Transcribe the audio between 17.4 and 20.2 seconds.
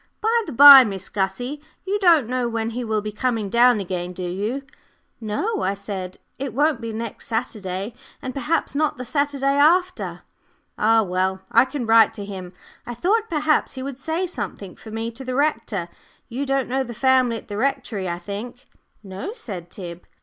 the Rectory, I think?" "No," said Tib.